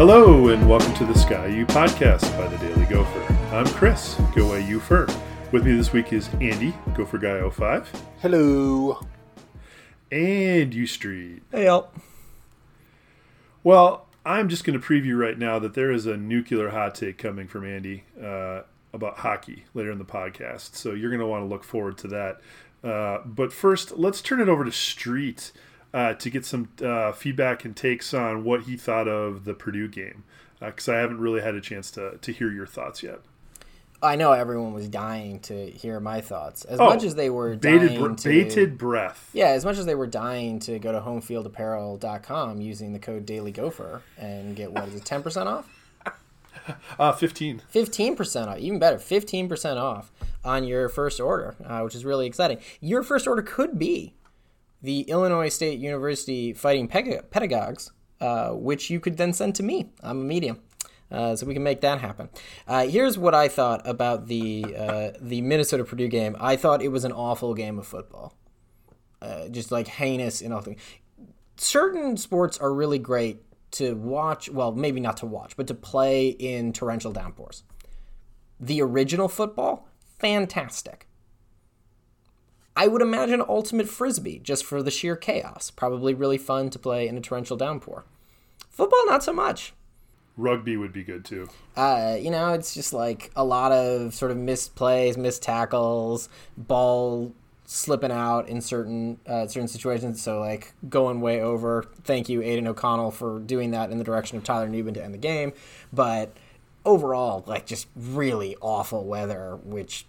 [0.00, 3.20] Hello, and welcome to the Sky U podcast by the Daily Gopher.
[3.54, 5.06] I'm Chris, Go AU Fur.
[5.52, 7.92] With me this week is Andy, Gopher Guy 05,
[8.22, 9.06] Hello.
[10.10, 11.42] and U Street.
[11.52, 11.92] Hey, y'all.
[13.62, 17.18] Well, I'm just going to preview right now that there is a nuclear hot take
[17.18, 18.62] coming from Andy uh,
[18.94, 20.76] about hockey later in the podcast.
[20.76, 22.40] So you're going to want to look forward to that.
[22.82, 25.52] Uh, but first, let's turn it over to Street
[25.92, 29.88] uh, to get some uh, feedback and takes on what he thought of the Purdue
[29.88, 30.24] game.
[30.60, 33.20] Because I haven't really had a chance to, to hear your thoughts yet.
[34.02, 36.64] I know everyone was dying to hear my thoughts.
[36.64, 39.28] As Oh, much as they were Bated, dying to, bated breath.
[39.34, 44.00] yeah, as much as they were dying to go to homefieldapparel.com using the code DailyGopher
[44.18, 45.68] and get what is it, ten percent off,
[46.98, 47.62] Uh, 15.
[47.68, 50.10] fifteen percent off, even better, fifteen percent off
[50.44, 52.58] on your first order, uh, which is really exciting.
[52.80, 54.14] Your first order could be
[54.82, 59.90] the Illinois State University Fighting Pedagogues, uh, which you could then send to me.
[60.02, 60.60] I'm a medium.
[61.10, 62.28] Uh, so we can make that happen.
[62.68, 66.36] Uh, here's what I thought about the uh, the Minnesota Purdue game.
[66.38, 68.36] I thought it was an awful game of football,
[69.20, 70.80] uh, just like heinous and things.
[71.56, 74.48] Certain sports are really great to watch.
[74.48, 77.64] Well, maybe not to watch, but to play in torrential downpours.
[78.60, 81.08] The original football, fantastic.
[82.76, 85.70] I would imagine Ultimate Frisbee just for the sheer chaos.
[85.70, 88.04] Probably really fun to play in a torrential downpour.
[88.70, 89.74] Football, not so much.
[90.36, 91.48] Rugby would be good too.
[91.76, 96.28] Uh, you know, it's just like a lot of sort of missed plays, missed tackles,
[96.56, 97.32] ball
[97.66, 100.22] slipping out in certain uh, certain situations.
[100.22, 101.84] So like going way over.
[102.04, 105.12] Thank you, Aidan O'Connell, for doing that in the direction of Tyler Nubin to end
[105.12, 105.52] the game.
[105.92, 106.34] But
[106.84, 110.06] overall, like just really awful weather, which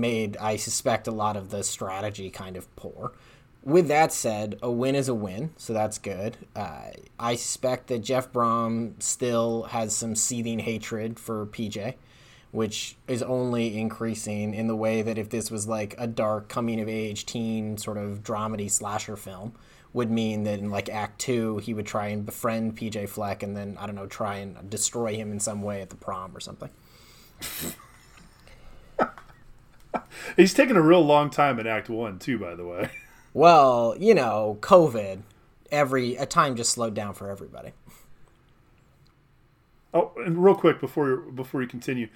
[0.00, 3.12] made I suspect a lot of the strategy kind of poor.
[3.62, 6.36] With that said, a win is a win, so that's good.
[6.54, 11.94] Uh, I suspect that Jeff Brohm still has some seething hatred for PJ,
[12.50, 16.78] which is only increasing in the way that if this was like a dark coming
[16.78, 19.54] of age teen sort of dramedy slasher film,
[19.94, 23.56] would mean that in like Act Two he would try and befriend PJ Fleck and
[23.56, 26.40] then I don't know try and destroy him in some way at the prom or
[26.40, 26.68] something.
[30.36, 32.90] He's taking a real long time in Act One too, by the way.
[33.36, 35.22] Well, you know, COVID,
[35.72, 37.72] every a time just slowed down for everybody.
[39.92, 42.08] Oh, and real quick before before you continue,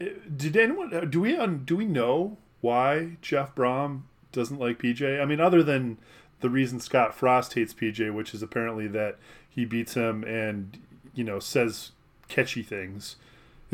[0.00, 1.36] eh, did anyone do we
[1.66, 5.20] do we know why Jeff Brohm doesn't like PJ?
[5.20, 5.98] I mean, other than
[6.40, 9.18] the reason Scott Frost hates PJ, which is apparently that
[9.48, 10.78] he beats him and
[11.14, 11.92] you know says
[12.28, 13.16] catchy things.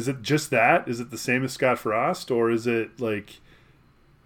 [0.00, 0.88] Is it just that?
[0.88, 3.38] Is it the same as Scott Frost, or is it like?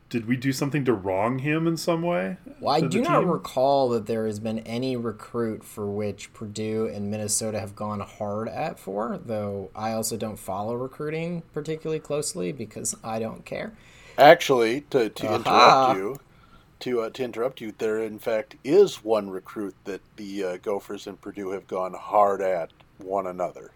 [0.08, 2.36] Did we do something to wrong him in some way?
[2.60, 7.10] Well, I do not recall that there has been any recruit for which Purdue and
[7.10, 12.94] Minnesota have gone hard at for, though I also don't follow recruiting particularly closely because
[13.02, 13.72] I don't care.
[14.16, 15.34] Actually, to, to Aha.
[15.34, 16.20] interrupt you,
[16.78, 21.08] to uh, to interrupt you, there in fact is one recruit that the uh, Gophers
[21.08, 23.72] and Purdue have gone hard at one another.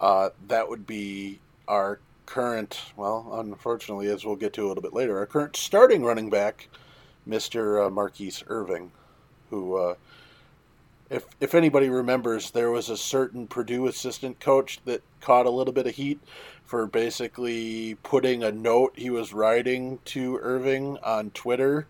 [0.00, 4.92] Uh, that would be our current, well, unfortunately, as we'll get to a little bit
[4.92, 6.68] later, our current starting running back,
[7.24, 8.92] Mister uh, Mar'Keise Irving,
[9.50, 9.76] who.
[9.76, 9.94] Uh,
[11.08, 15.72] if, if anybody remembers, there was a certain Purdue assistant coach that caught a little
[15.72, 16.18] bit of heat
[16.64, 21.86] for basically putting a note he was writing to Irving on Twitter,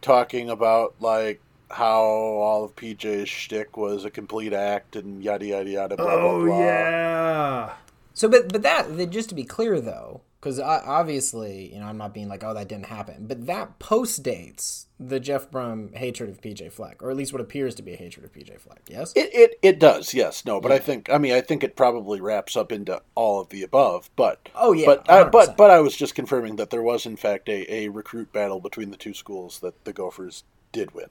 [0.00, 1.40] talking about like
[1.70, 5.96] how all of PJ's shtick was a complete act and yada yada yada.
[5.96, 6.58] Blah, Oh blah, blah.
[6.64, 7.72] yeah.
[8.14, 11.98] So, but but that that- just to be clear though, because obviously, you know, I'm
[11.98, 16.28] not being like, oh, that didn't happen, but that post dates the Jeff Brohm hatred
[16.28, 18.80] of PJ Fleck, or at least what appears to be a hatred of PJ Fleck.
[18.88, 19.12] Yes.
[19.14, 22.20] It, it it does, yes, no, but I think I mean I think it probably
[22.20, 24.10] wraps up into all of the above.
[24.16, 25.30] But Oh, yeah, but uh, 100%.
[25.32, 28.58] but but I was just confirming that there was in fact a, a recruit battle
[28.58, 30.42] between the two schools that the Gophers
[30.72, 31.06] did win.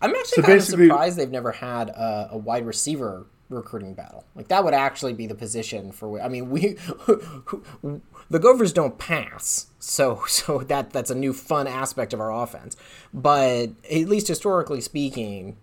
[0.00, 4.24] I'm actually So kind of surprised they've never had a, a wide receiver recruiting battle.
[4.34, 6.20] Like that would actually be the position for.
[6.20, 6.76] I mean, we
[8.30, 12.76] the Gophers don't pass, so so that that's a new fun aspect of our offense.
[13.12, 15.56] But at least historically speaking,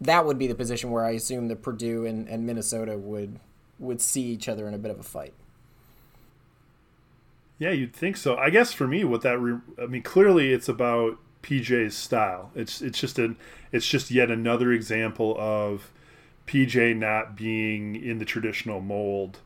[0.00, 3.38] that would be the position where I assume that Purdue and, and Minnesota would
[3.78, 5.34] would see each other in a bit of a fight.
[7.58, 8.36] Yeah, you'd think so.
[8.36, 12.50] I guess for me, what that re- I mean, clearly it's about PJ's style.
[12.54, 13.36] It's it's just an
[13.72, 15.90] it's just yet another example of
[16.46, 19.38] PJ not being in the traditional mold,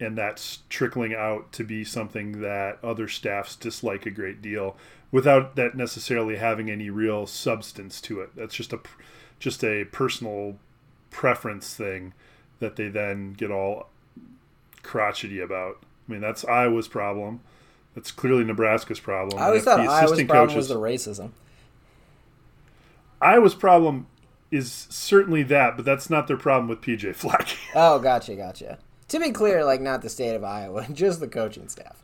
[0.00, 4.76] and that's trickling out to be something that other staffs dislike a great deal,
[5.10, 8.30] without that necessarily having any real substance to it.
[8.36, 8.80] That's just a
[9.38, 10.58] just a personal
[11.10, 12.12] preference thing
[12.58, 13.88] that they then get all
[14.82, 15.78] crotchety about.
[16.08, 17.40] I mean, that's Iowa's problem.
[17.94, 19.40] That's clearly Nebraska's problem.
[19.40, 21.30] I always thought Iowa's problem coaches- was the racism.
[23.20, 24.06] Iowa's problem
[24.50, 27.56] is certainly that, but that's not their problem with PJ Fleck.
[27.74, 28.78] Oh, gotcha, gotcha.
[29.08, 32.02] To be clear, like not the state of Iowa, just the coaching staff.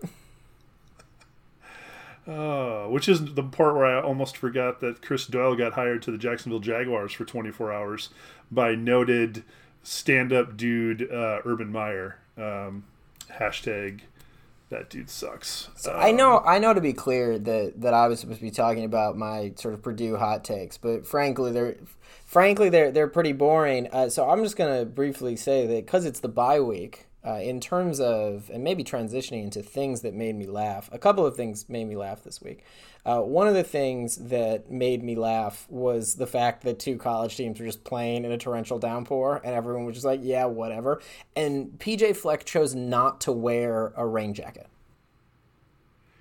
[2.26, 6.10] Uh, which is the part where I almost forgot that Chris Doyle got hired to
[6.10, 8.10] the Jacksonville Jaguars for 24 hours
[8.50, 9.42] by noted
[9.82, 12.18] stand-up dude uh, Urban Meyer.
[12.36, 12.84] Um,
[13.32, 14.00] hashtag
[14.70, 15.68] that dude sucks.
[15.86, 16.72] Uh, I know, I know.
[16.72, 19.82] To be clear, that that I was supposed to be talking about my sort of
[19.82, 21.76] Purdue hot takes, but frankly, they're
[22.24, 23.88] frankly they're they're pretty boring.
[23.92, 27.60] Uh, so I'm just gonna briefly say that because it's the bye week, uh, in
[27.60, 30.88] terms of and maybe transitioning into things that made me laugh.
[30.92, 32.64] A couple of things made me laugh this week.
[33.04, 37.36] Uh, one of the things that made me laugh was the fact that two college
[37.36, 41.00] teams were just playing in a torrential downpour, and everyone was just like, "Yeah, whatever."
[41.34, 44.68] And PJ Fleck chose not to wear a rain jacket.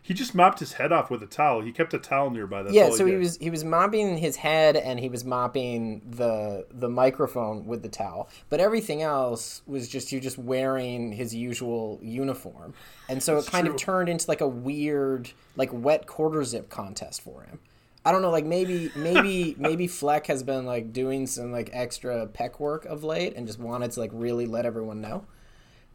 [0.10, 1.62] He just mopped his head off with a towel.
[1.62, 2.64] He kept a towel nearby.
[2.64, 3.20] That's yeah, all so he did.
[3.20, 7.90] was he was mopping his head and he was mopping the the microphone with the
[7.90, 8.28] towel.
[8.50, 12.74] But everything else was just you just wearing his usual uniform.
[13.08, 17.22] And so it kind of turned into like a weird like wet quarter zip contest
[17.22, 17.60] for him.
[18.04, 22.26] I don't know, like maybe maybe maybe Fleck has been like doing some like extra
[22.26, 25.26] peck work of late and just wanted to like really let everyone know.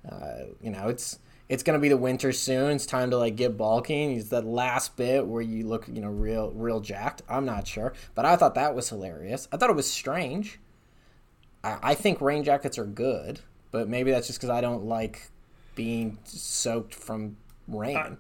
[0.09, 2.73] Uh, you know, it's it's gonna be the winter soon.
[2.73, 4.17] It's time to like get bulking.
[4.17, 7.23] It's that last bit where you look, you know, real real jacked.
[7.29, 9.49] I'm not sure, but I thought that was hilarious.
[9.53, 10.59] I thought it was strange.
[11.63, 15.29] I, I think rain jackets are good, but maybe that's just because I don't like
[15.75, 17.37] being soaked from
[17.69, 18.17] rain.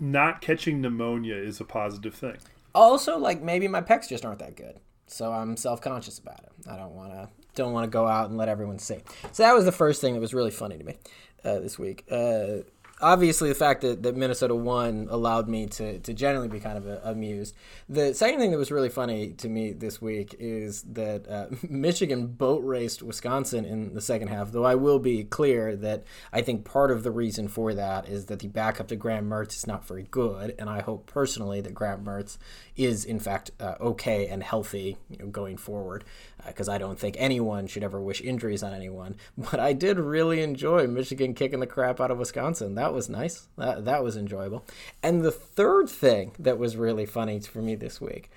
[0.00, 2.38] not catching pneumonia is a positive thing.
[2.74, 6.68] also, like maybe my pecs just aren't that good, so I'm self conscious about it.
[6.68, 8.98] I don't want to don't want to go out and let everyone see.
[9.30, 10.96] So that was the first thing that was really funny to me
[11.44, 12.04] uh, this week.
[12.10, 12.58] Uh,
[13.04, 16.86] obviously, the fact that, that Minnesota won allowed me to, to generally be kind of
[16.86, 17.54] uh, amused.
[17.88, 22.26] The second thing that was really funny to me this week is that uh, Michigan
[22.28, 24.50] boat raced Wisconsin in the second half.
[24.50, 28.26] Though I will be clear that I think part of the reason for that is
[28.26, 31.74] that the backup to Graham Mertz is not very good, and I hope personally that
[31.74, 32.38] Graham Mertz
[32.76, 36.04] is in fact uh, okay and healthy you know, going forward
[36.46, 39.16] because I don't think anyone should ever wish injuries on anyone.
[39.54, 42.76] But I did really enjoy Michigan kicking the crap out of Wisconsin.
[42.76, 43.48] That was nice.
[43.56, 44.64] That that was enjoyable.
[45.02, 48.30] And the third thing that was really funny for me this week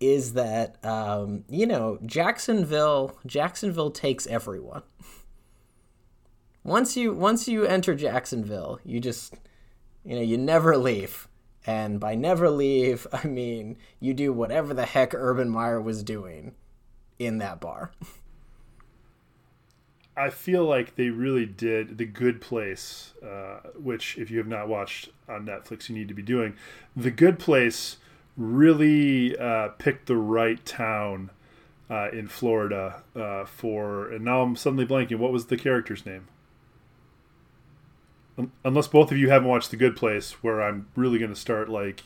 [0.00, 4.82] is that um, you know Jacksonville Jacksonville takes everyone.
[6.64, 9.34] Once you once you enter Jacksonville, you just
[10.04, 11.28] you know you never leave.
[11.64, 16.54] And by never leave, I mean you do whatever the heck Urban Meyer was doing
[17.18, 17.92] in that bar.
[20.16, 24.68] I feel like they really did the Good Place, uh, which if you have not
[24.68, 26.54] watched on Netflix, you need to be doing.
[26.94, 27.96] The Good Place
[28.36, 31.30] really uh, picked the right town
[31.88, 35.16] uh, in Florida uh, for, and now I'm suddenly blanking.
[35.16, 36.28] What was the character's name?
[38.36, 41.40] Un- Unless both of you haven't watched The Good Place, where I'm really going to
[41.40, 42.02] start like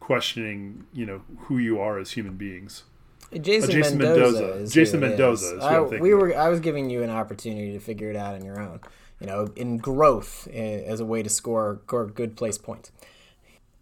[0.00, 2.84] questioning, you know, who you are as human beings.
[3.32, 4.40] Jason, Jason Mendoza.
[4.40, 4.72] Mendoza.
[4.72, 5.52] Jason Mendoza is.
[5.52, 6.36] is who I, we were.
[6.36, 8.80] I was giving you an opportunity to figure it out on your own.
[9.20, 12.92] You know, in growth eh, as a way to score, score good place points.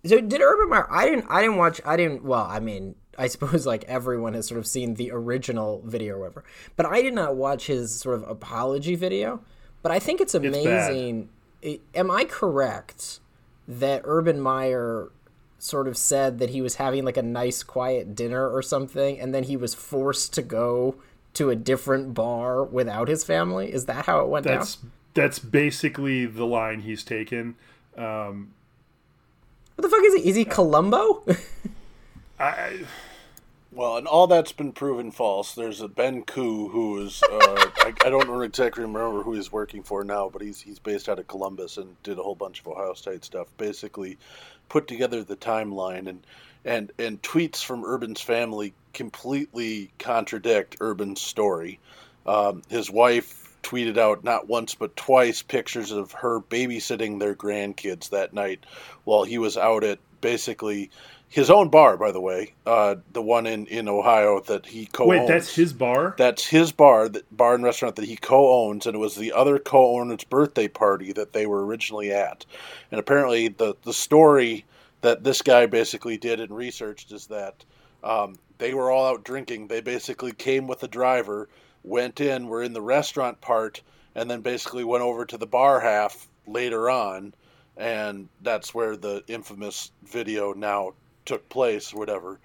[0.05, 0.87] So did Urban Meyer?
[0.91, 1.27] I didn't.
[1.29, 1.81] I didn't watch.
[1.85, 2.25] I didn't.
[2.25, 6.21] Well, I mean, I suppose like everyone has sort of seen the original video or
[6.21, 6.45] whatever,
[6.77, 9.41] but I did not watch his sort of apology video.
[9.83, 11.29] But I think it's amazing.
[11.65, 13.21] I- am I correct
[13.69, 15.11] that Urban Meyer
[15.59, 19.35] sort of said that he was having like a nice quiet dinner or something and
[19.35, 20.97] then he was forced to go
[21.33, 25.39] to a different bar without his family is that how it went That's down that's
[25.39, 27.57] basically the line he's taken.
[27.97, 28.53] Um,
[29.75, 31.25] what the fuck is he is he columbo
[32.39, 32.81] I, I
[33.73, 35.55] Well, and all that's been proven false.
[35.55, 37.31] There's a Ben Koo who is uh,
[37.79, 41.09] I, I don't know exactly remember who he's working for now, but he's he's based
[41.09, 43.49] out of Columbus and did a whole bunch of Ohio State stuff.
[43.57, 44.19] Basically,
[44.69, 46.27] put together the timeline and
[46.65, 51.79] and and tweets from Urban's family completely contradict Urban's story.
[52.27, 58.11] Um, his wife tweeted out not once but twice pictures of her babysitting their grandkids
[58.11, 58.65] that night
[59.05, 60.91] while he was out at basically
[61.29, 65.09] his own bar, by the way, uh, the one in, in Ohio that he co-owns.
[65.09, 66.15] wait, that's his bar.
[66.17, 69.59] That's his bar, that bar and restaurant that he co-owns, and it was the other
[69.59, 72.47] co-owner's birthday party that they were originally at.
[72.91, 74.65] And apparently, the the story
[75.03, 77.65] that this guy basically did and researched is that
[78.03, 79.67] um, they were all out drinking.
[79.67, 81.49] They basically came with a driver,
[81.83, 83.83] went in, were in the restaurant part,
[84.15, 87.35] and then basically went over to the bar half later on,
[87.77, 90.95] and that's where the infamous video now
[91.27, 92.41] took place, or whatever.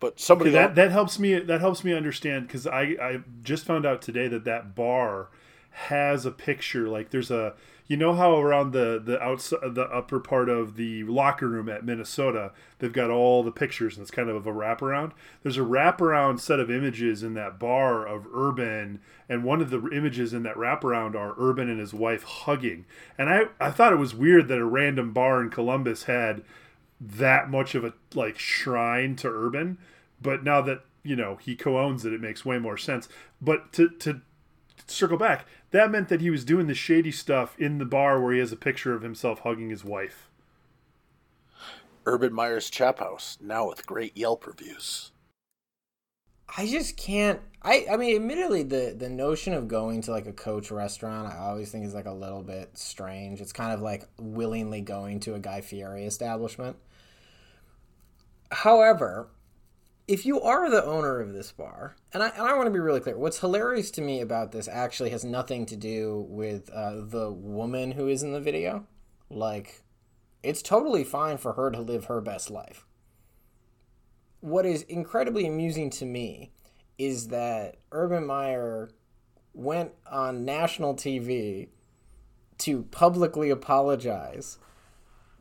[0.00, 3.64] But somebody okay, that that helps me that helps me understand because I I just
[3.64, 5.28] found out today that that bar
[5.70, 7.54] has a picture like there's a
[7.86, 11.84] you know how around the the outside the upper part of the locker room at
[11.84, 15.12] Minnesota they've got all the pictures and it's kind of a wraparound.
[15.42, 19.88] There's a wraparound set of images in that bar of Urban and one of the
[19.88, 22.84] images in that wraparound are Urban and his wife hugging.
[23.16, 26.42] And I I thought it was weird that a random bar in Columbus had
[27.00, 29.78] that much of a like shrine to Urban,
[30.20, 33.08] but now that you know he co-owns it, it makes way more sense.
[33.40, 34.20] But to to
[34.86, 38.32] circle back, that meant that he was doing the shady stuff in the bar where
[38.32, 40.28] he has a picture of himself hugging his wife.
[42.06, 45.10] Urban Meyer's Chop House, now with great Yelp reviews.
[46.56, 47.40] I just can't.
[47.64, 51.38] I I mean, admittedly, the the notion of going to like a coach restaurant, I
[51.38, 53.40] always think is like a little bit strange.
[53.40, 56.76] It's kind of like willingly going to a Guy Fieri establishment.
[58.52, 59.30] However,
[60.06, 62.78] if you are the owner of this bar, and I, and I want to be
[62.78, 67.00] really clear, what's hilarious to me about this actually has nothing to do with uh,
[67.00, 68.86] the woman who is in the video.
[69.30, 69.82] Like,
[70.42, 72.84] it's totally fine for her to live her best life.
[74.40, 76.52] What is incredibly amusing to me
[76.98, 78.90] is that Urban Meyer
[79.52, 81.68] went on national TV
[82.58, 84.58] to publicly apologize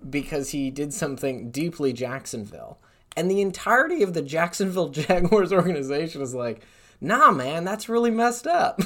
[0.10, 2.80] because he did something deeply Jacksonville
[3.16, 6.62] and the entirety of the Jacksonville Jaguars organization is like,
[7.00, 8.82] nah, man, that's really messed up.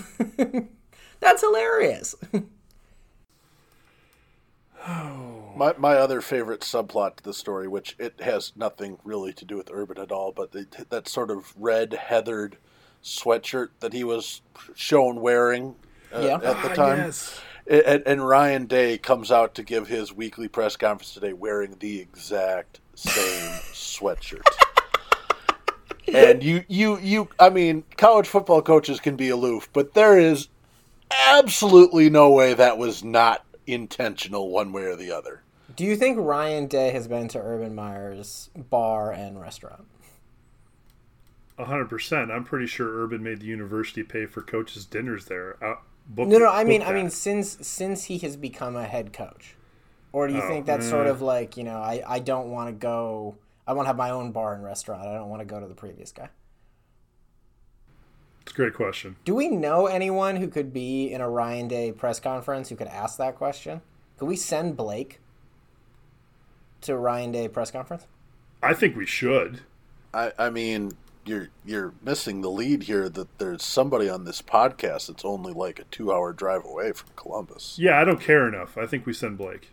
[1.19, 2.15] that's hilarious.
[4.89, 9.45] Oh, my, my other favorite subplot to the story, which it has nothing really to
[9.45, 12.57] do with Urban at all, but the, that sort of red heathered
[13.03, 14.41] sweatshirt that he was
[14.75, 15.75] shown wearing
[16.13, 16.35] uh, yeah.
[16.35, 16.97] at the ah, time.
[16.97, 17.39] yes.
[17.69, 21.99] And, and Ryan Day comes out to give his weekly press conference today wearing the
[21.99, 24.41] exact same sweatshirt.
[26.13, 30.47] and you, you, you, I mean, college football coaches can be aloof, but there is
[31.27, 35.43] absolutely no way that was not intentional one way or the other.
[35.77, 39.85] Do you think Ryan Day has been to Urban Meyer's bar and restaurant?
[41.59, 42.31] hundred percent.
[42.31, 45.63] I'm pretty sure Urban made the university pay for coaches' dinners there.
[45.63, 45.75] Uh,
[46.07, 46.49] book, no, no.
[46.49, 46.89] I mean, that.
[46.89, 49.55] I mean, since since he has become a head coach,
[50.11, 52.69] or do you oh, think that's sort of like you know, I I don't want
[52.69, 55.01] to go I want to have my own bar and restaurant.
[55.01, 56.29] I don't want to go to the previous guy.
[58.41, 59.17] It's a great question.
[59.25, 62.87] Do we know anyone who could be in a Ryan Day press conference who could
[62.87, 63.81] ask that question?
[64.17, 65.19] Could we send Blake
[66.81, 68.07] to Ryan Day press conference?
[68.61, 69.61] I think we should.
[70.13, 70.93] I, I mean,
[71.25, 75.79] you're you're missing the lead here that there's somebody on this podcast that's only like
[75.79, 77.75] a two hour drive away from Columbus.
[77.77, 78.77] Yeah, I don't care enough.
[78.77, 79.69] I think we send Blake.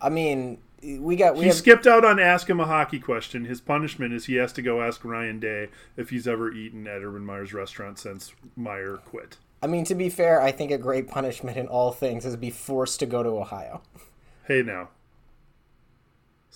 [0.00, 1.56] I mean, we got we he have...
[1.56, 3.44] skipped out on ask him a hockey question.
[3.44, 7.02] His punishment is he has to go ask Ryan Day if he's ever eaten at
[7.02, 9.36] Urban Meyer's restaurant since Meyer quit.
[9.62, 12.38] I mean, to be fair, I think a great punishment in all things is to
[12.38, 13.82] be forced to go to Ohio.
[14.46, 14.90] Hey now,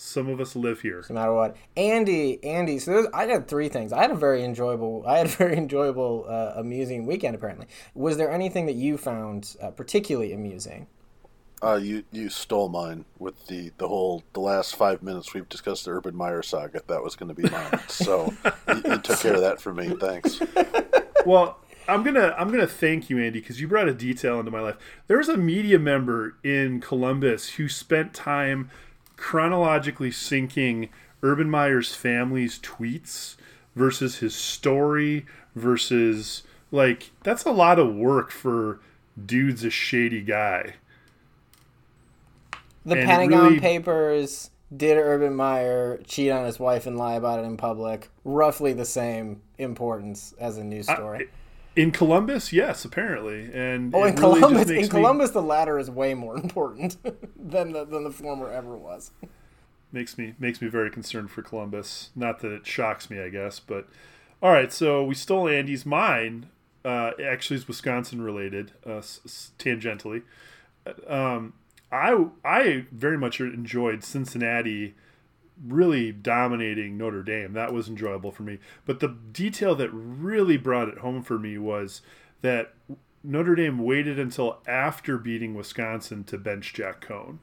[0.00, 1.04] some of us live here.
[1.08, 2.78] No matter what, Andy, Andy.
[2.78, 3.92] So I had three things.
[3.92, 7.34] I had a very enjoyable, I had a very enjoyable, uh, amusing weekend.
[7.34, 10.86] Apparently, was there anything that you found uh, particularly amusing?
[11.62, 15.84] Uh, you you stole mine with the, the whole the last five minutes we've discussed
[15.84, 16.80] the Urban Meyer saga.
[16.86, 18.32] That was going to be mine, so
[18.68, 19.94] you, you, took care of that for me.
[20.00, 20.40] Thanks.
[21.26, 24.60] Well, I'm gonna I'm gonna thank you, Andy, because you brought a detail into my
[24.60, 24.76] life.
[25.06, 28.70] There's a media member in Columbus who spent time
[29.20, 30.88] chronologically syncing
[31.22, 33.36] Urban Meyer's family's tweets
[33.76, 38.80] versus his story versus like that's a lot of work for
[39.22, 40.74] dude's a shady guy.
[42.86, 43.60] The and Pentagon really...
[43.60, 48.08] Papers did Urban Meyer cheat on his wife and lie about it in public?
[48.24, 51.26] Roughly the same importance as a news story.
[51.26, 51.39] I,
[51.80, 56.14] in Columbus, yes, apparently, and oh, in really Columbus, in Columbus, the latter is way
[56.14, 56.96] more important
[57.36, 59.10] than the than the former ever was.
[59.92, 62.10] Makes me makes me very concerned for Columbus.
[62.14, 63.88] Not that it shocks me, I guess, but
[64.40, 64.72] all right.
[64.72, 65.84] So we stole Andy's.
[65.84, 66.46] Mine
[66.84, 70.22] uh, actually is Wisconsin related, uh, s- tangentially.
[71.08, 71.54] Um,
[71.90, 74.94] I I very much enjoyed Cincinnati
[75.66, 77.52] really dominating Notre Dame.
[77.52, 78.58] That was enjoyable for me.
[78.86, 82.02] But the detail that really brought it home for me was
[82.42, 82.74] that
[83.22, 87.38] Notre Dame waited until after beating Wisconsin to bench Jack Coan.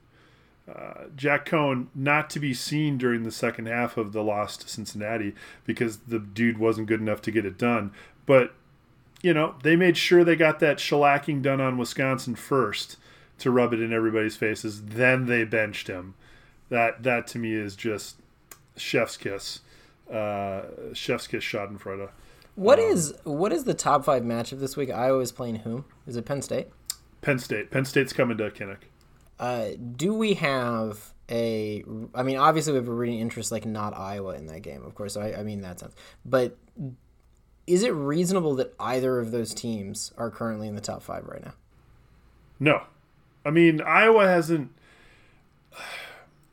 [0.67, 4.67] Uh, Jack Coan not to be seen during the second half of the loss to
[4.67, 5.33] Cincinnati
[5.65, 7.91] because the dude wasn't good enough to get it done.
[8.25, 8.53] But
[9.21, 12.97] you know, they made sure they got that shellacking done on Wisconsin first
[13.39, 14.83] to rub it in everybody's faces.
[14.83, 16.15] Then they benched him.
[16.69, 18.17] That that to me is just
[18.75, 19.61] chef's kiss.
[20.11, 20.61] Uh,
[20.93, 22.09] chef's kiss Schadenfreude.
[22.55, 24.89] What um, is what is the top five matchup this week?
[24.89, 25.85] Iowa is playing whom?
[26.05, 26.67] Is it Penn State?
[27.21, 27.71] Penn State.
[27.71, 28.83] Penn State's coming to Kinnick.
[29.39, 31.83] Uh, do we have a?
[32.15, 34.95] I mean, obviously we have a rooting interest like not Iowa in that game, of
[34.95, 35.13] course.
[35.13, 35.93] So I, I mean that sense.
[36.25, 36.57] But
[37.67, 41.43] is it reasonable that either of those teams are currently in the top five right
[41.43, 41.53] now?
[42.59, 42.83] No,
[43.45, 44.71] I mean Iowa hasn't.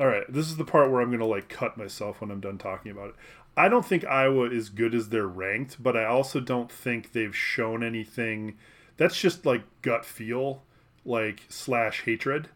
[0.01, 2.41] All right, this is the part where I'm going to like cut myself when I'm
[2.41, 3.15] done talking about it.
[3.57, 7.37] I don't think Iowa is good as they're ranked, but I also don't think they've
[7.37, 8.59] shown anything.
[8.97, 10.63] That's just like gut feel,
[11.05, 12.49] like slash hatred.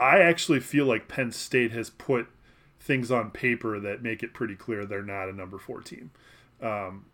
[0.00, 2.28] I actually feel like Penn State has put
[2.80, 6.10] things on paper that make it pretty clear they're not a number four team.
[6.62, 7.04] Um,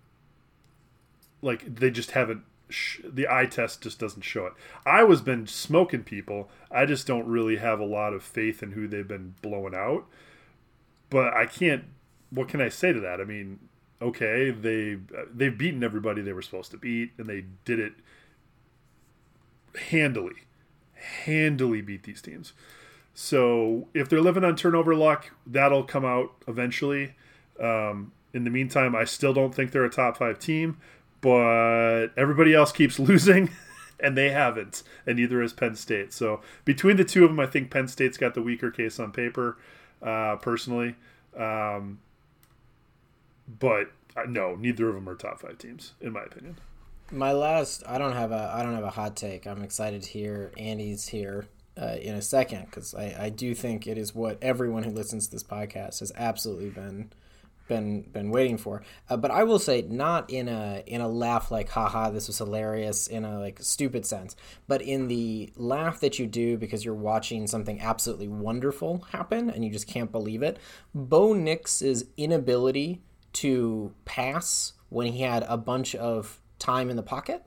[1.42, 2.42] like they just haven't.
[2.74, 4.52] Sh- the eye test just doesn't show it.
[4.84, 6.50] Iowa's been smoking people.
[6.70, 10.06] I just don't really have a lot of faith in who they've been blowing out.
[11.10, 11.84] But I can't
[12.34, 13.20] what can I say to that?
[13.20, 13.60] I mean,
[14.02, 14.98] okay, they
[15.32, 17.94] they've beaten everybody they were supposed to beat, and they did it
[19.88, 20.34] handily,
[20.94, 22.52] handily beat these teams.
[23.14, 27.14] So if they're living on turnover luck, that'll come out eventually.
[27.60, 30.78] Um, in the meantime, I still don't think they're a top five team,
[31.24, 33.48] but everybody else keeps losing,
[33.98, 36.12] and they haven't, and neither has Penn State.
[36.12, 39.10] So between the two of them, I think Penn State's got the weaker case on
[39.10, 39.56] paper,
[40.02, 40.96] uh, personally.
[41.34, 42.00] Um,
[43.58, 46.58] but uh, no, neither of them are top five teams, in my opinion.
[47.10, 49.46] My last, I don't have a, I don't have a hot take.
[49.46, 51.46] I'm excited to hear Andy's here
[51.80, 55.26] uh, in a second because I, I do think it is what everyone who listens
[55.26, 57.12] to this podcast has absolutely been
[57.68, 58.82] been been waiting for.
[59.08, 62.38] Uh, but I will say, not in a in a laugh like haha, this was
[62.38, 64.36] hilarious in a like stupid sense,
[64.68, 69.64] but in the laugh that you do because you're watching something absolutely wonderful happen and
[69.64, 70.58] you just can't believe it.
[70.94, 73.02] Bo Nix's inability
[73.34, 77.44] to pass when he had a bunch of time in the pocket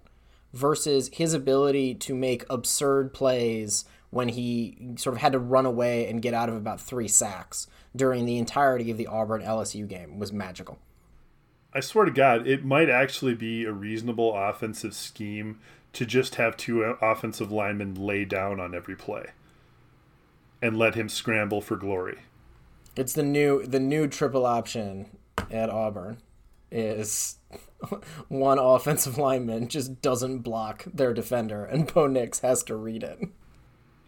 [0.54, 6.10] versus his ability to make absurd plays when he sort of had to run away
[6.10, 10.20] and get out of about three sacks during the entirety of the Auburn LSU game
[10.20, 10.80] was magical.
[11.74, 15.60] I swear to God, it might actually be a reasonable offensive scheme
[15.94, 19.32] to just have two uh, offensive linemen lay down on every play
[20.62, 22.20] and let him scramble for glory.
[22.96, 25.18] It's the new the new triple option
[25.52, 26.18] at Auburn
[26.72, 27.38] is
[28.28, 33.20] one offensive lineman just doesn't block their defender, and Bo Nix has to read it.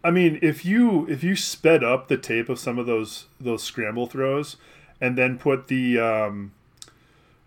[0.02, 3.62] I mean, if you if you sped up the tape of some of those those
[3.62, 4.56] scramble throws,
[5.00, 6.52] and then put the um,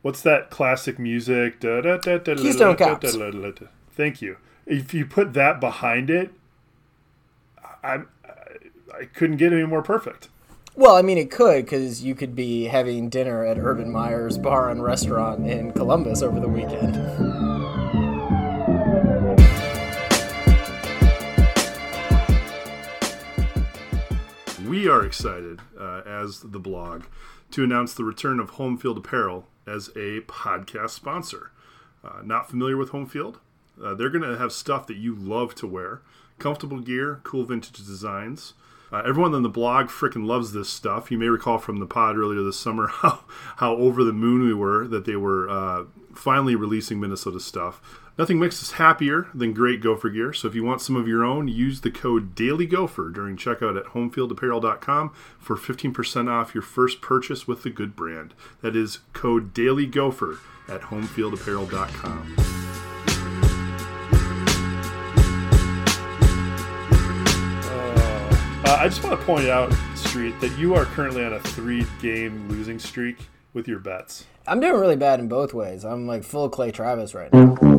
[0.01, 1.59] what's that classic music?
[2.43, 3.15] Keystone Cops.
[3.95, 4.37] Thank you.
[4.65, 6.31] If you put that behind it,
[7.83, 8.01] I
[8.93, 10.29] I couldn't get any more perfect.
[10.75, 14.69] Well, I mean, it could because you could be having dinner at Urban Meyer's Bar
[14.71, 17.62] and Restaurant in Columbus over the weekend.
[24.83, 27.03] We are excited, uh, as the blog,
[27.51, 31.51] to announce the return of Home Field Apparel as a podcast sponsor.
[32.03, 33.39] Uh, not familiar with Home Field?
[33.81, 36.01] Uh, they're going to have stuff that you love to wear
[36.37, 38.55] comfortable gear, cool vintage designs.
[38.91, 41.09] Uh, everyone on the blog freaking loves this stuff.
[41.09, 43.23] You may recall from the pod earlier this summer how,
[43.55, 48.01] how over the moon we were that they were uh, finally releasing Minnesota stuff.
[48.15, 50.33] Nothing makes us happier than great Gopher gear.
[50.33, 53.87] So if you want some of your own, use the code DailyGopher during checkout at
[53.87, 58.35] homefieldapparel.com for 15% off your first purchase with the good brand.
[58.61, 60.37] That is code DailyGopher
[60.69, 62.35] at homefieldapparel.com.
[68.65, 72.47] Uh, I just want to point out, Street, that you are currently on a three-game
[72.47, 73.17] losing streak
[73.53, 74.25] with your bets.
[74.45, 75.83] I'm doing really bad in both ways.
[75.83, 77.72] I'm like full Clay Travis right now.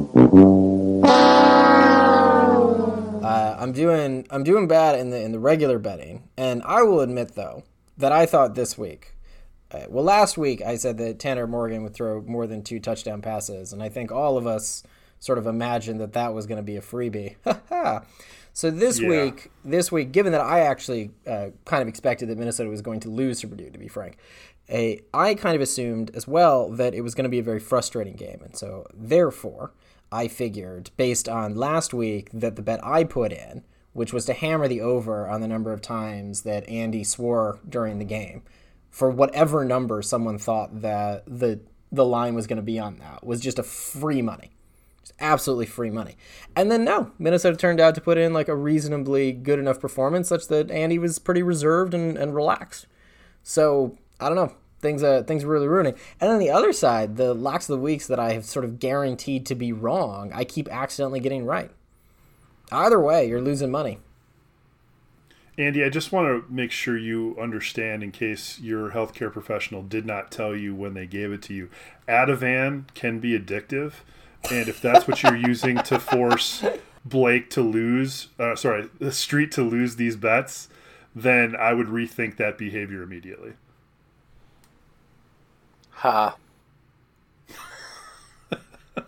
[3.59, 7.35] I'm doing I'm doing bad in the in the regular betting, and I will admit
[7.35, 7.65] though
[7.97, 9.15] that I thought this week.
[9.71, 13.23] Uh, well, last week I said that Tanner Morgan would throw more than two touchdown
[13.23, 14.83] passes, and I think all of us
[15.19, 17.37] sort of imagined that that was going to be a freebie.
[18.55, 19.09] So this yeah.
[19.09, 23.01] week, this week, given that I actually uh, kind of expected that Minnesota was going
[23.01, 24.17] to lose to Purdue, to be frank,
[24.71, 27.59] a, I kind of assumed as well that it was going to be a very
[27.59, 29.73] frustrating game, and so therefore,
[30.15, 34.33] I figured based on last week that the bet I put in, which was to
[34.33, 38.43] hammer the over on the number of times that Andy swore during the game,
[38.91, 43.25] for whatever number someone thought that the the line was going to be on that
[43.25, 44.51] was just a free money
[45.01, 46.17] Just absolutely free money.
[46.57, 50.29] And then no, Minnesota turned out to put in like a reasonably good enough performance
[50.29, 52.87] such that Andy was pretty reserved and, and relaxed.
[53.43, 54.55] So I don't know.
[54.85, 55.95] Things uh, things really ruining.
[56.21, 58.79] And on the other side, the locks of the weeks that I have sort of
[58.79, 61.71] guaranteed to be wrong, I keep accidentally getting right.
[62.71, 63.99] Either way, you're losing money.
[65.57, 70.05] Andy, I just want to make sure you understand in case your healthcare professional did
[70.05, 71.71] not tell you when they gave it to you.
[72.07, 73.95] Ativan can be addictive.
[74.51, 76.63] And if that's what you're using to force
[77.07, 80.69] Blake to lose, uh, sorry, the street to lose these bets,
[81.15, 83.55] then I would rethink that behavior immediately.
[86.05, 86.37] Ha.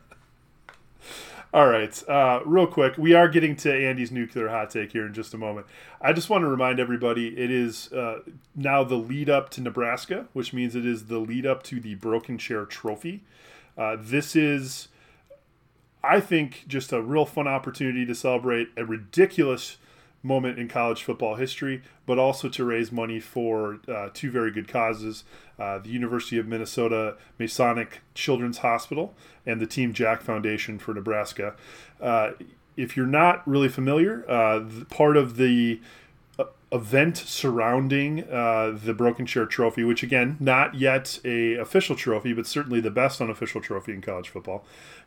[1.53, 5.13] All right, uh, real quick, we are getting to Andy's nuclear hot take here in
[5.13, 5.67] just a moment.
[6.01, 8.21] I just want to remind everybody it is uh,
[8.55, 11.97] now the lead up to Nebraska, which means it is the lead up to the
[11.97, 13.25] Broken Chair Trophy.
[13.77, 14.89] Uh, this is,
[16.03, 19.77] I think, just a real fun opportunity to celebrate a ridiculous
[20.23, 24.69] moment in college football history, but also to raise money for uh, two very good
[24.69, 25.25] causes
[25.59, 31.55] uh, the University of Minnesota Masonic Children's Hospital and the Team Jack Foundation for Nebraska.
[32.01, 32.33] Uh,
[32.77, 35.81] if you're not really familiar, uh, part of the
[36.39, 42.35] uh, event surrounding uh, the Broken Chair Trophy, which again, not yet a official trophy,
[42.35, 44.63] but certainly the best unofficial trophy in college football,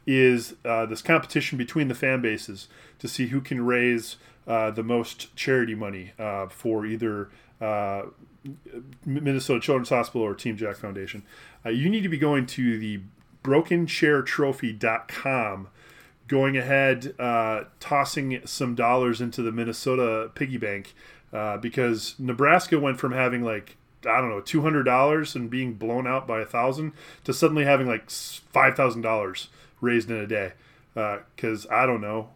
[0.08, 2.68] is this competition between the fan bases
[2.98, 4.16] to see who can raise
[4.50, 7.30] uh, the most charity money uh, for either
[7.62, 8.04] uh,
[9.06, 11.24] Minnesota Children's Hospital or Team Jack Foundation.
[11.66, 13.02] Uh, you need to be going to the
[13.44, 15.68] brokenchairtrophy.com,
[16.28, 20.94] going ahead, uh, tossing some dollars into the Minnesota piggy bank
[21.62, 26.08] because Nebraska went from having like I don't know, two hundred dollars and being blown
[26.08, 26.94] out by a thousand
[27.26, 29.50] to suddenly having like five thousand dollars
[29.82, 30.54] raised in a day.
[30.94, 32.30] Because uh, I don't know,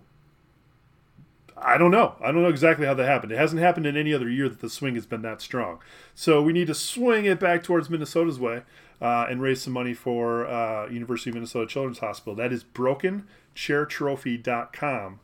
[1.64, 2.16] I don't know.
[2.22, 3.32] I don't know exactly how that happened.
[3.32, 5.80] It hasn't happened in any other year that the swing has been that strong.
[6.14, 8.64] So we need to swing it back towards Minnesota's way
[9.02, 12.36] uh, and raise some money for uh, University of Minnesota Children's Hospital.
[12.36, 15.20] That is brokenchairtrophy.com.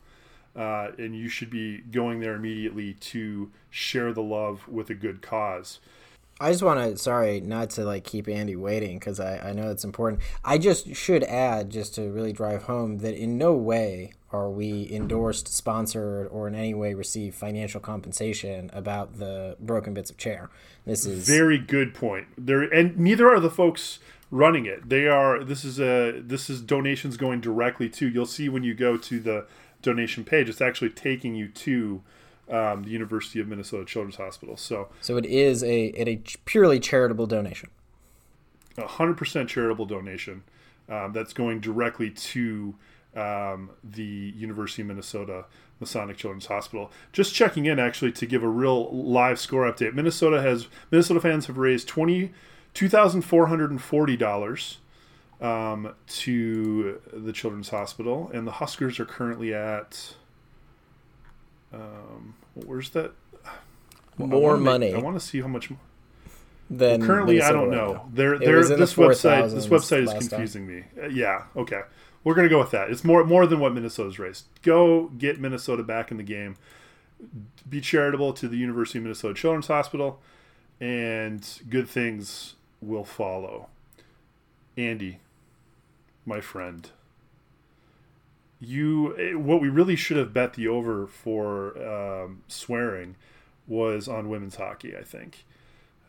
[0.55, 5.21] Uh, and you should be going there immediately to share the love with a good
[5.21, 5.79] cause.
[6.41, 9.69] I just want to, sorry, not to like keep Andy waiting because I, I know
[9.69, 10.21] it's important.
[10.43, 14.89] I just should add, just to really drive home, that in no way are we
[14.91, 20.49] endorsed, sponsored, or in any way receive financial compensation about the broken bits of chair.
[20.85, 22.27] This is very good point.
[22.37, 23.99] There and neither are the folks
[24.31, 24.89] running it.
[24.89, 25.43] They are.
[25.43, 26.21] This is a.
[26.21, 28.07] This is donations going directly to.
[28.07, 29.45] You'll see when you go to the
[29.81, 30.49] donation page.
[30.49, 32.01] It's actually taking you to
[32.49, 34.57] um, the University of Minnesota Children's Hospital.
[34.57, 37.69] So, so it is a a purely charitable donation.
[38.77, 40.43] A hundred percent charitable donation
[40.87, 42.75] um, that's going directly to
[43.15, 45.45] um, the University of Minnesota
[45.79, 46.91] Masonic Children's Hospital.
[47.11, 49.93] Just checking in actually to give a real live score update.
[49.93, 52.31] Minnesota has Minnesota fans have raised twenty
[52.73, 54.77] two thousand four hundred and forty dollars
[55.41, 60.15] um, to the Children's Hospital, and the Huskers are currently at.
[61.73, 63.11] Um, where's that?
[64.17, 64.87] More I money.
[64.87, 65.71] Make, I want to see how much.
[66.69, 68.09] Then well, currently, I don't know.
[68.13, 69.51] They're, they're, this the website.
[69.51, 70.75] This website is confusing time.
[70.75, 70.83] me.
[71.01, 71.43] Uh, yeah.
[71.55, 71.81] Okay.
[72.23, 72.91] We're gonna go with that.
[72.91, 74.45] It's more more than what Minnesota's raised.
[74.61, 76.57] Go get Minnesota back in the game.
[77.67, 80.21] Be charitable to the University of Minnesota Children's Hospital,
[80.81, 83.69] and good things will follow.
[84.77, 85.19] Andy,
[86.25, 86.89] my friend,
[88.59, 93.15] you eh, what we really should have bet the over for um, swearing
[93.67, 94.95] was on women's hockey.
[94.95, 95.45] I think.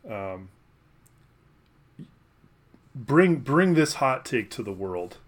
[0.09, 0.49] Um,
[2.95, 5.19] bring bring this hot take to the world.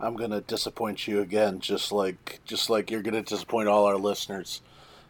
[0.00, 4.62] I'm gonna disappoint you again, just like just like you're gonna disappoint all our listeners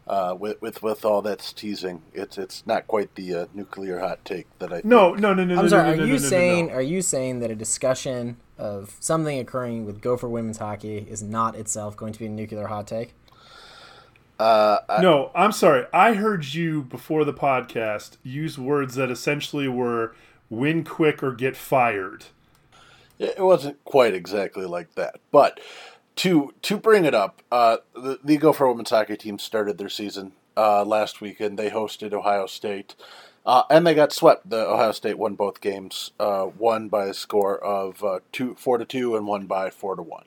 [0.07, 2.01] uh, with with with all that's teasing.
[2.13, 4.81] It's it's not quite the uh, nuclear hot take that I.
[4.83, 5.21] No, think.
[5.21, 5.55] no, no, no.
[5.55, 5.83] I'm no, sorry.
[5.83, 9.85] No, are no, you no, saying are you saying that a discussion of something occurring
[9.85, 13.13] with Gopher women's hockey is not itself going to be a nuclear hot take?
[14.39, 15.85] Uh, I, no, I'm sorry.
[15.93, 20.15] I heard you before the podcast use words that essentially were
[20.49, 22.25] "win quick or get fired."
[23.19, 25.59] It wasn't quite exactly like that, but
[26.15, 30.33] to to bring it up, uh, the, the Gopher women's hockey team started their season
[30.57, 31.59] uh, last weekend.
[31.59, 32.95] They hosted Ohio State,
[33.45, 34.49] uh, and they got swept.
[34.49, 38.77] The Ohio State won both games, uh, one by a score of uh, two four
[38.77, 40.25] to two, and one by four to one.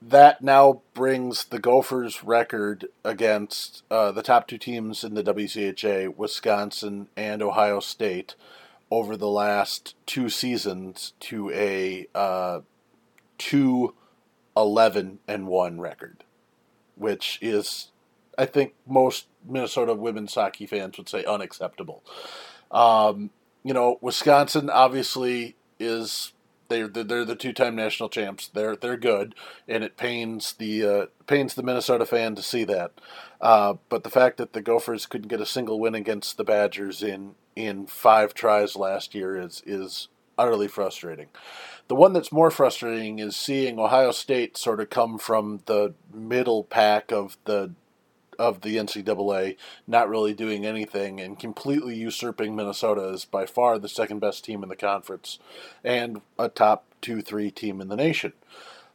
[0.00, 6.16] That now brings the Gophers' record against uh, the top two teams in the WCHA,
[6.16, 8.34] Wisconsin and Ohio State,
[8.90, 12.08] over the last two seasons to a
[13.38, 13.94] two
[14.56, 16.24] 11 and 1 record,
[16.96, 17.90] which is,
[18.36, 22.02] I think, most Minnesota women's hockey fans would say unacceptable.
[22.70, 23.30] Um,
[23.62, 26.32] you know, Wisconsin obviously is
[26.68, 28.48] they're they're the two time national champs.
[28.48, 29.34] They're they're good,
[29.68, 32.92] and it pains the uh, pains the Minnesota fan to see that.
[33.40, 37.02] Uh, but the fact that the Gophers couldn't get a single win against the Badgers
[37.02, 41.28] in in five tries last year is is utterly frustrating.
[41.88, 46.64] The one that's more frustrating is seeing Ohio State sort of come from the middle
[46.64, 47.72] pack of the
[48.38, 53.88] of the NCAA, not really doing anything and completely usurping Minnesota as by far the
[53.88, 55.38] second best team in the conference
[55.84, 58.32] and a top two three team in the nation.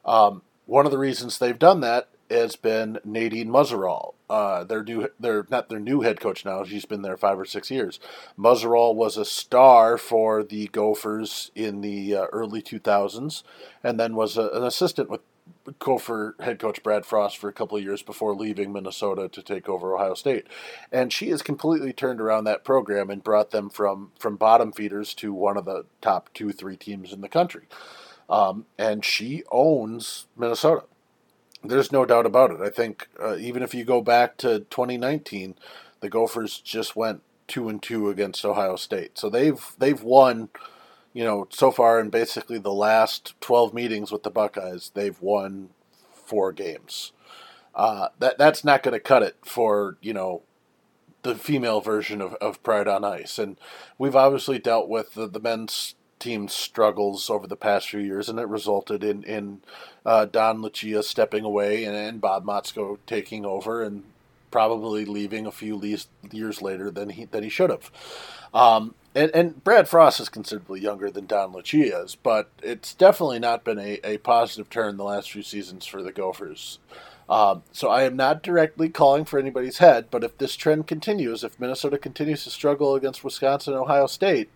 [0.06, 4.14] Um, one of the reasons they've done that has been Nadine Muzerall.
[4.30, 6.64] Uh, their new, they're not their new head coach now.
[6.64, 8.00] She's been there five or six years.
[8.38, 13.44] Muzerall was a star for the Gophers in the uh, early 2000s,
[13.84, 15.22] and then was a, an assistant with
[15.80, 19.68] Gopher head coach Brad Frost for a couple of years before leaving Minnesota to take
[19.68, 20.48] over Ohio State,
[20.92, 25.14] and she has completely turned around that program and brought them from from bottom feeders
[25.16, 27.68] to one of the top two three teams in the country.
[28.30, 30.84] Um, and she owns Minnesota.
[31.64, 32.62] There's no doubt about it.
[32.62, 35.56] I think uh, even if you go back to 2019,
[36.02, 40.50] the Gophers just went two and two against Ohio State, so they've they've won.
[41.18, 45.70] You know, so far in basically the last 12 meetings with the Buckeyes, they've won
[46.14, 47.12] four games.
[47.74, 50.44] Uh, that that's not going to cut it for you know
[51.24, 53.58] the female version of, of Pride on Ice, and
[53.98, 58.38] we've obviously dealt with the, the men's team's struggles over the past few years, and
[58.38, 59.62] it resulted in in
[60.06, 64.04] uh, Don Lucia stepping away and, and Bob Motzko taking over and
[64.52, 65.82] probably leaving a few
[66.32, 67.92] years later than he than he should have.
[68.54, 73.40] Um, and, and Brad Frost is considerably younger than Don Lucia is, but it's definitely
[73.40, 76.80] not been a, a positive turn the last few seasons for the Gophers.
[77.30, 81.44] Um, so I am not directly calling for anybody's head, but if this trend continues,
[81.44, 84.50] if Minnesota continues to struggle against Wisconsin and Ohio State,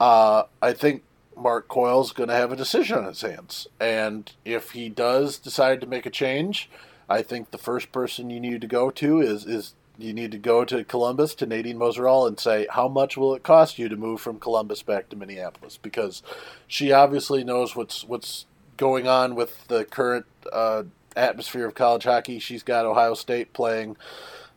[0.00, 1.02] uh, I think
[1.36, 3.66] Mark Coyle's going to have a decision on his hands.
[3.80, 6.70] And if he does decide to make a change,
[7.08, 10.38] I think the first person you need to go to is is you need to
[10.38, 13.96] go to Columbus to Nadine Muzerall and say how much will it cost you to
[13.96, 16.22] move from Columbus back to Minneapolis because
[16.66, 20.82] she obviously knows what's what's going on with the current uh,
[21.16, 22.38] atmosphere of college hockey.
[22.38, 23.96] She's got Ohio State playing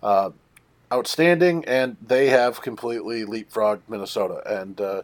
[0.02, 0.32] uh,
[0.92, 4.80] outstanding, and they have completely leapfrogged Minnesota and.
[4.80, 5.02] Uh,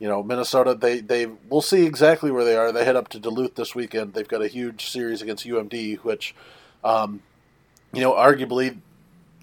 [0.00, 2.72] you know, Minnesota, they, they we'll see exactly where they are.
[2.72, 4.12] They head up to Duluth this weekend.
[4.12, 6.34] They've got a huge series against UMD, which,
[6.84, 7.22] um,
[7.92, 8.78] you know, arguably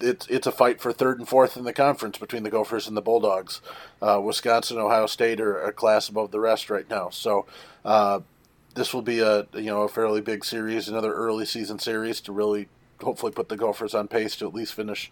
[0.00, 2.96] it's it's a fight for third and fourth in the conference between the Gophers and
[2.96, 3.60] the Bulldogs.
[4.00, 7.08] Uh, Wisconsin, Ohio State are a class above the rest right now.
[7.10, 7.46] So
[7.84, 8.20] uh,
[8.74, 12.32] this will be a you know a fairly big series, another early season series to
[12.32, 12.68] really
[13.02, 15.10] hopefully put the Gophers on pace to at least finish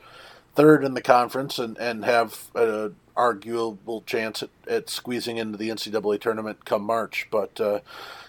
[0.54, 5.68] third in the conference and, and have an arguable chance at, at squeezing into the
[5.68, 7.28] NCAA tournament come March.
[7.30, 7.80] But uh,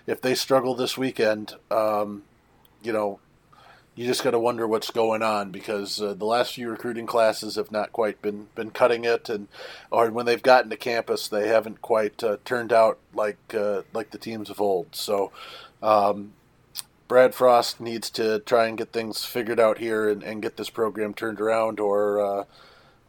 [0.06, 2.24] if they struggle this weekend, um,
[2.84, 3.20] you know,
[3.96, 7.56] you just got to wonder what's going on because uh, the last few recruiting classes
[7.56, 9.48] have not quite been, been cutting it, and
[9.92, 14.12] or when they've gotten to campus, they haven't quite uh, turned out like uh, like
[14.12, 14.96] the teams of old.
[14.96, 15.32] So,
[15.84, 16.34] um,
[17.12, 20.70] Brad Frost needs to try and get things figured out here and, and get this
[20.70, 22.44] program turned around, or, uh,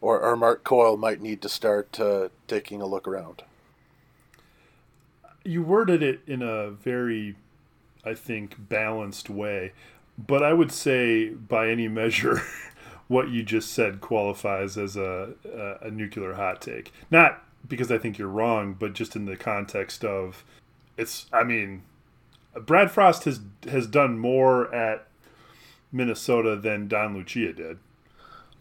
[0.01, 3.43] or, or Mark Coyle might need to start uh, taking a look around.
[5.45, 7.37] You worded it in a very,
[8.03, 9.71] I think, balanced way,
[10.17, 12.41] but I would say by any measure,
[13.07, 16.91] what you just said qualifies as a, a, a nuclear hot take.
[17.11, 20.43] Not because I think you're wrong, but just in the context of
[20.97, 21.27] it's.
[21.31, 21.83] I mean,
[22.53, 25.07] Brad Frost has has done more at
[25.91, 27.79] Minnesota than Don Lucia did.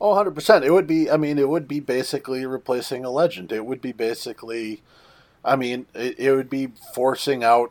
[0.00, 0.64] Oh, 100%.
[0.64, 3.52] It would be, I mean, it would be basically replacing a legend.
[3.52, 4.82] It would be basically,
[5.44, 7.70] I mean, it, it would be forcing out,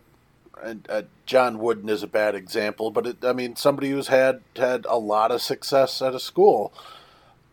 [0.62, 4.42] and uh, John Wooden is a bad example, but it, I mean, somebody who's had,
[4.56, 6.74] had a lot of success at a school.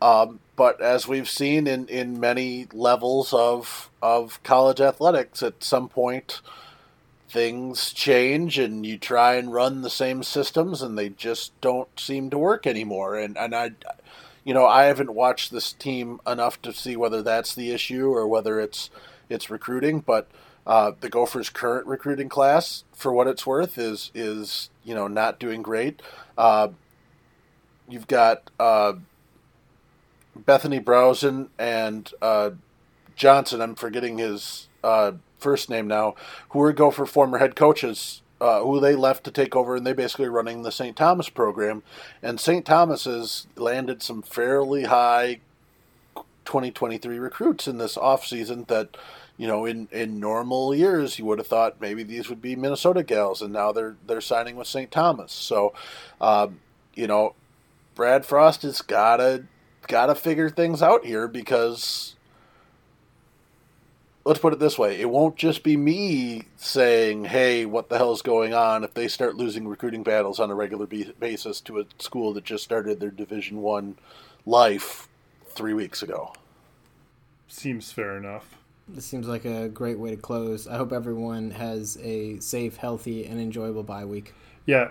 [0.00, 5.88] Um, but as we've seen in, in many levels of, of college athletics, at some
[5.88, 6.40] point,
[7.28, 12.30] things change and you try and run the same systems and they just don't seem
[12.30, 13.72] to work anymore and and I
[14.44, 18.26] you know I haven't watched this team enough to see whether that's the issue or
[18.26, 18.88] whether it's
[19.28, 20.26] it's recruiting but
[20.68, 25.40] uh, the Gophers' current recruiting class, for what it's worth, is is you know not
[25.40, 26.02] doing great.
[26.36, 26.68] Uh,
[27.88, 28.92] you've got uh,
[30.36, 32.50] Bethany Brausen and uh,
[33.16, 33.62] Johnson.
[33.62, 36.14] I'm forgetting his uh, first name now,
[36.50, 40.28] who are Gopher former head coaches who they left to take over, and they basically
[40.28, 40.96] running the St.
[40.96, 41.82] Thomas program.
[42.22, 42.64] And St.
[42.64, 45.40] Thomas has landed some fairly high
[46.44, 48.96] 2023 recruits in this offseason that,
[49.38, 53.04] you know, in, in normal years, you would have thought maybe these would be Minnesota
[53.04, 54.90] gals, and now they're they're signing with St.
[54.90, 55.32] Thomas.
[55.32, 55.72] So,
[56.20, 56.58] um,
[56.94, 57.34] you know,
[57.94, 59.44] Brad Frost has gotta
[59.86, 62.16] gotta figure things out here because
[64.24, 68.12] let's put it this way it won't just be me saying hey what the hell
[68.12, 71.84] is going on if they start losing recruiting battles on a regular basis to a
[71.98, 73.96] school that just started their division one
[74.44, 75.08] life
[75.46, 76.34] three weeks ago
[77.46, 78.57] seems fair enough
[78.88, 83.26] this seems like a great way to close i hope everyone has a safe healthy
[83.26, 84.34] and enjoyable bye week
[84.66, 84.88] yeah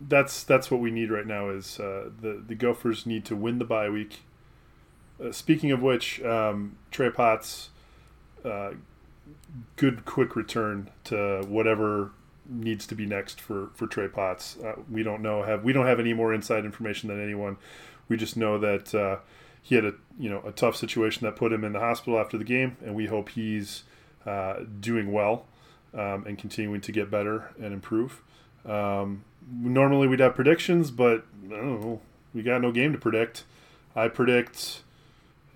[0.00, 3.58] that's that's what we need right now is uh, the the gophers need to win
[3.58, 4.20] the bye week
[5.24, 7.70] uh, speaking of which um, trey potts
[8.44, 8.72] uh,
[9.76, 12.10] good quick return to whatever
[12.48, 14.58] needs to be next for for Trey Potts.
[14.58, 17.56] Uh, we don't know have we don't have any more inside information than anyone.
[18.08, 19.18] We just know that uh,
[19.62, 22.36] he had a you know a tough situation that put him in the hospital after
[22.36, 23.84] the game, and we hope he's
[24.26, 25.46] uh, doing well
[25.94, 28.22] um, and continuing to get better and improve.
[28.66, 32.00] Um, normally we'd have predictions, but I don't know.
[32.34, 33.44] We got no game to predict.
[33.94, 34.82] I predict.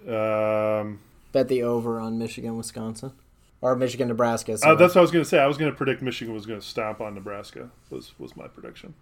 [0.07, 1.01] Um,
[1.33, 3.13] bet the over on Michigan, Wisconsin,
[3.61, 4.59] or Michigan, Nebraska.
[4.63, 5.41] Uh, that's what I was going to say.
[5.41, 7.71] I was going to predict Michigan was going to stomp on Nebraska.
[7.91, 8.95] Was was my prediction.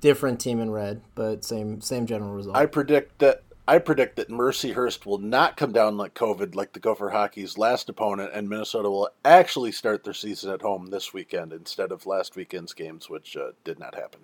[0.00, 2.56] Different team in red, but same same general result.
[2.56, 6.80] I predict that I predict that Mercyhurst will not come down like COVID, like the
[6.80, 11.52] Gopher hockey's last opponent, and Minnesota will actually start their season at home this weekend
[11.52, 14.20] instead of last weekend's games, which uh, did not happen.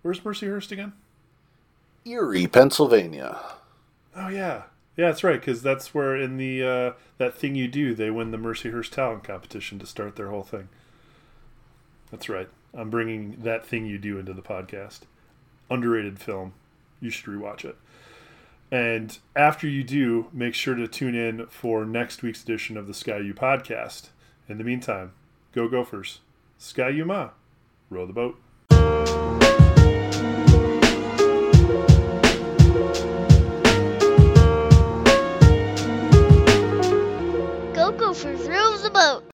[0.00, 0.94] Where's Mercyhurst again?
[2.06, 3.38] Erie, Pennsylvania.
[4.16, 4.62] Oh yeah,
[4.96, 5.38] yeah, that's right.
[5.38, 9.22] Because that's where in the uh, that thing you do, they win the Mercyhurst talent
[9.22, 10.70] competition to start their whole thing.
[12.10, 12.48] That's right.
[12.74, 15.00] I'm bringing that thing you do into the podcast.
[15.70, 16.54] Underrated film.
[17.00, 17.76] You should rewatch it.
[18.70, 22.94] And after you do, make sure to tune in for next week's edition of the
[22.94, 24.08] Sky U podcast.
[24.48, 25.12] In the meantime,
[25.52, 26.20] go Gophers.
[26.56, 27.30] Ski U Mah.
[27.90, 28.40] Row the boat.